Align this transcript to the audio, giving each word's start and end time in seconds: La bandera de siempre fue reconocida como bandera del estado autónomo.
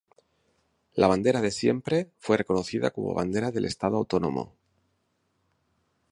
La 0.95 1.05
bandera 1.07 1.41
de 1.41 1.51
siempre 1.51 2.09
fue 2.17 2.35
reconocida 2.35 2.89
como 2.89 3.13
bandera 3.13 3.51
del 3.51 3.65
estado 3.65 3.97
autónomo. 3.97 4.55